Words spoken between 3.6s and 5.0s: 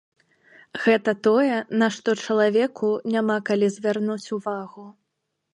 звярнуць увагу.